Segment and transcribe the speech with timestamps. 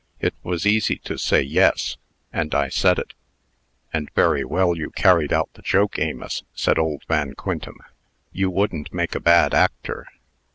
[0.19, 1.95] It was easy to say 'Yes,'
[2.33, 3.13] and I said it."
[3.93, 7.77] "And very well you carried out the joke, Amos," said old Van Quintem.
[8.31, 10.07] "You wouldn't make a bad actor."